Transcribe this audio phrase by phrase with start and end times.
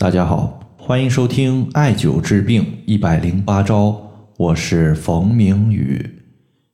[0.00, 4.00] 大家好，欢迎收听艾灸治病一百零八招，
[4.36, 6.22] 我是冯明宇。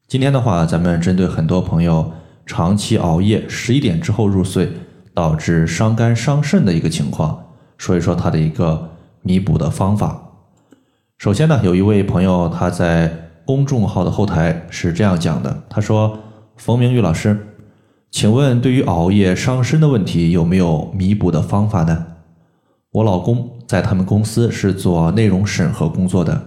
[0.07, 2.13] 今天的话，咱们针对很多朋友
[2.45, 4.71] 长期熬夜，十一点之后入睡，
[5.15, 7.43] 导致伤肝伤肾的一个情况，
[7.79, 8.91] 说一说他的一个
[9.23, 10.21] 弥补的方法。
[11.17, 13.11] 首先呢，有一位朋友他在
[13.47, 16.19] 公众号的后台是这样讲的，他说
[16.59, 17.55] ：“冯明宇老师，
[18.11, 22.09] 请问对于熬夜伤身的问题，有没有弥补的方法呢？”
[22.95, 26.47] 我老公在他们公司是做内容审核工作的，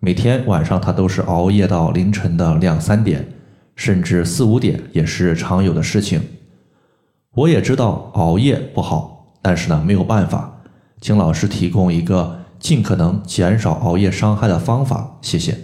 [0.00, 3.24] 每天晚上他都是熬夜到凌晨的两三点，
[3.76, 6.20] 甚至四五点也是常有的事情。
[7.36, 10.62] 我也知道熬夜不好，但是呢没有办法，
[11.00, 15.56] 请老师提供一个尽可能减少熬夜伤害的方法，谢谢。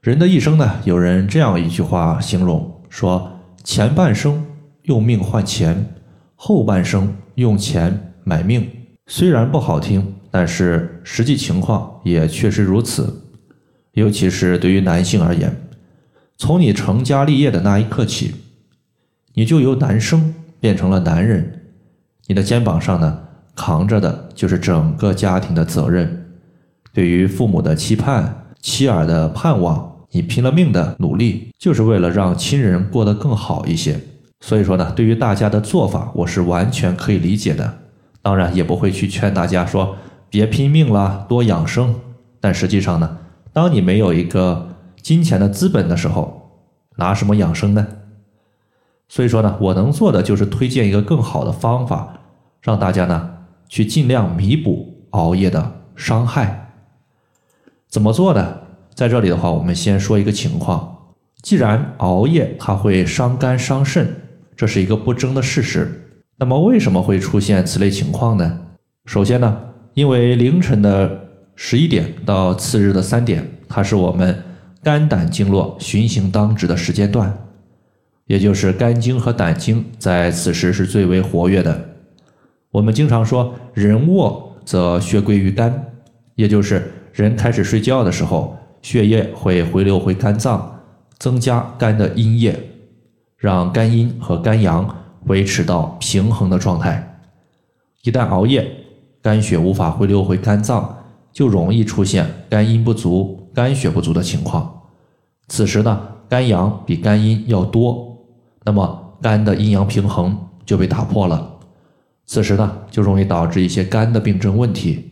[0.00, 3.30] 人的一生呢，有人这样一句话形容说：
[3.62, 4.44] 前半生
[4.82, 5.94] 用命换钱，
[6.34, 8.68] 后半生用钱买命。
[9.08, 13.22] 虽然不好听，但是实际情况也确实如此。
[13.92, 15.68] 尤其是对于男性而言，
[16.36, 18.34] 从你成家立业的那一刻起，
[19.34, 21.62] 你就由男生变成了男人，
[22.26, 23.20] 你的肩膀上呢
[23.54, 26.26] 扛着的就是整个家庭的责任。
[26.92, 34.00] 对于父母的期盼、妻儿的盼望，你拼了命的努力，就是为了让亲人过得更好一些。
[34.40, 37.78] 所以说呢，对于大家的做法，我是完全可以理解的。
[38.26, 39.96] 当然也不会去劝大家说
[40.28, 41.94] 别拼命了，多养生。
[42.40, 43.18] 但实际上呢，
[43.52, 46.58] 当你没有一个金钱的资本的时候，
[46.96, 47.86] 拿什么养生呢？
[49.06, 52.18] 所以说呢，我能做的就是推荐一个更好的方法，
[52.60, 53.30] 让大家呢
[53.68, 56.72] 去尽量弥补熬夜的伤害。
[57.88, 58.58] 怎么做呢？
[58.92, 64.12] 在这里的话，我们先说一个情况：既然熬夜它会伤肝伤肾，
[64.56, 66.02] 这是一个不争的事实。
[66.38, 68.60] 那么为什么会出现此类情况呢？
[69.06, 69.58] 首先呢，
[69.94, 74.42] 因为凌晨的十一点到次日的三点，它是我们
[74.82, 77.34] 肝胆经络循行当值的时间段，
[78.26, 81.88] 也就是肝经和胆经在此时是最为活跃的。
[82.70, 85.86] 我们经常说“人卧则血归于肝”，
[86.36, 90.80] 也就是人开始睡觉的时候，血液会回流回肝脏，
[91.18, 92.54] 增加肝的阴液，
[93.38, 95.04] 让肝阴和肝阳。
[95.26, 97.20] 维持到平衡的状态，
[98.02, 98.68] 一旦熬夜，
[99.20, 100.96] 肝血无法回流回肝脏，
[101.32, 104.82] 就容易出现肝阴不足、肝血不足的情况。
[105.48, 108.16] 此时呢，肝阳比肝阴要多，
[108.64, 111.58] 那么肝的阴阳平衡就被打破了。
[112.24, 115.10] 此时呢，就容易导致一些肝的病症问题，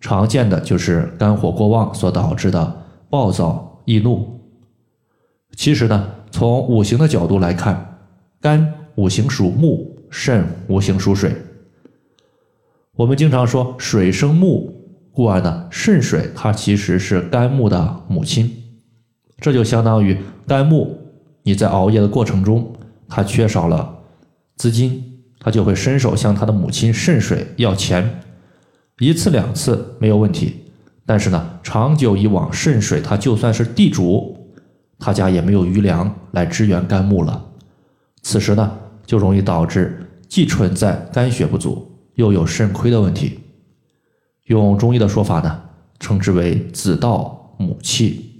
[0.00, 4.40] 常见的就是肝火过旺所导致的暴躁易怒。
[5.56, 7.98] 其实呢，从五行的角度来看，
[8.40, 8.74] 肝。
[8.96, 11.34] 五行属木，肾五行属水。
[12.94, 14.70] 我们经常说水生木，
[15.12, 18.50] 故而呢，肾水它其实是肝木的母亲。
[19.38, 20.16] 这就相当于
[20.46, 20.98] 肝木，
[21.42, 22.70] 你在熬夜的过程中，
[23.08, 23.98] 它缺少了
[24.56, 25.02] 资金，
[25.40, 28.20] 它就会伸手向它的母亲肾水要钱，
[28.98, 30.56] 一次两次没有问题，
[31.06, 34.36] 但是呢，长久以往，肾水它就算是地主，
[34.98, 37.42] 他家也没有余粮来支援肝木了。
[38.20, 38.78] 此时呢。
[39.04, 43.40] 就容易导致既存在肝血不足，又有肾亏的问题。
[44.46, 45.62] 用中医的说法呢，
[46.00, 48.30] 称之为子盗母气。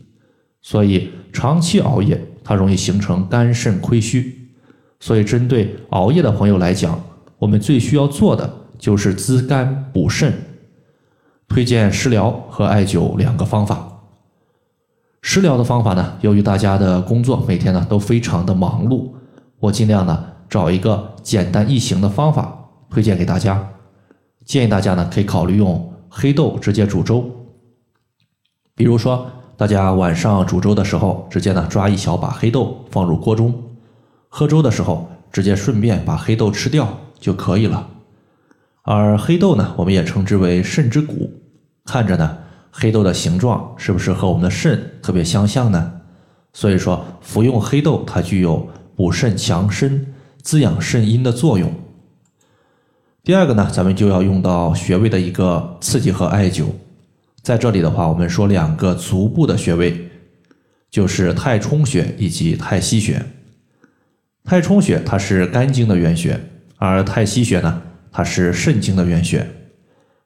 [0.60, 4.48] 所以长期熬夜，它容易形成肝肾亏虚。
[5.00, 7.02] 所以针对熬夜的朋友来讲，
[7.38, 8.48] 我们最需要做的
[8.78, 10.32] 就是滋肝补肾。
[11.48, 13.88] 推荐食疗和艾灸两个方法。
[15.20, 19.10] 食疗的方法呢，由于大家的工作每天呢都非常的忙碌，
[19.60, 20.31] 我尽量呢。
[20.52, 23.70] 找一个简单易行的方法推荐给大家，
[24.44, 27.24] 建议大家呢可以考虑用黑豆直接煮粥。
[28.74, 29.26] 比如说，
[29.56, 33.54] 大家晚上煮粥的时候，直接呢抓一小把黑豆放入锅中，
[34.28, 36.86] 喝粥的时候直接顺便把黑豆吃掉
[37.18, 37.88] 就可以了。
[38.82, 41.30] 而黑豆呢，我们也称之为肾之谷，
[41.86, 42.36] 看着呢
[42.70, 45.94] 黑豆的形状是不是和我们的肾特别相像呢？
[46.52, 50.11] 所以说，服用黑豆它具有补肾强身。
[50.42, 51.72] 滋养肾阴的作用。
[53.24, 56.66] 第二个呢，咱们就要用到穴位的一个刺激和艾灸。
[57.40, 60.10] 在这里的话，我们说两个足部的穴位，
[60.90, 63.24] 就是太冲穴以及太溪穴。
[64.44, 66.40] 太冲穴它是肝经的原穴，
[66.76, 69.48] 而太溪穴呢，它是肾经的原穴。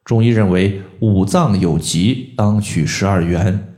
[0.05, 3.75] 中医认为五脏有疾，当取十二元。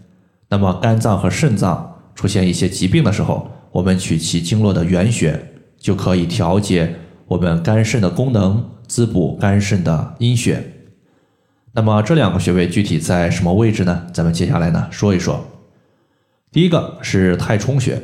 [0.48, 5.40] 那么肝脏和肾脏出现一些疾病的时候，我们取其经络的原穴。
[5.78, 6.96] 就可以调节
[7.26, 10.72] 我们肝肾的功能，滋补肝肾的阴血。
[11.72, 14.06] 那么这两个穴位具体在什么位置呢？
[14.12, 15.44] 咱们接下来呢说一说。
[16.50, 18.02] 第一个是太冲穴，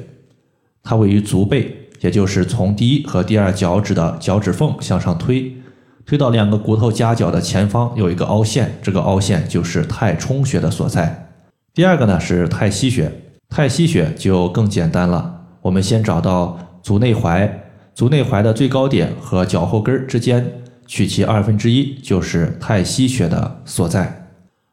[0.83, 5.57] 它位于足背，也就是从第一和第二脚趾的脚趾缝向上推，
[6.05, 11.33] 推到两个骨头夹角的前方有一个凹陷，这个凹陷就是太冲穴的所在。
[11.73, 13.11] 第二个呢是太溪穴，
[13.49, 17.51] 太溪穴就更简单了，我们先找到足内踝，
[17.95, 24.29] 足内踝的最高点和脚后跟之间取其二分之一，就是太溪穴的所在。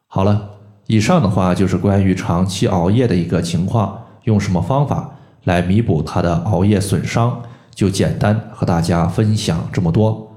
[0.06, 0.50] 好了。
[0.88, 7.40] 以上的话就是关于长期熬夜的一个情况，用什么方法来弥补他的熬夜损伤，
[7.72, 10.34] 就简单和大家分享这么多。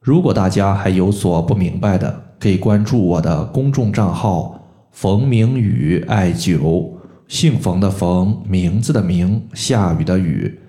[0.00, 4.60] 如果大家还有所不明白的，可以关注我的公众账号
[4.92, 6.90] “冯明宇艾灸”，
[7.26, 10.60] 姓冯的冯，名字的名，下雨的雨。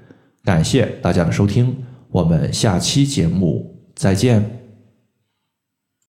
[0.47, 1.75] 感谢大家的收听，
[2.09, 4.56] 我们下期节目再见。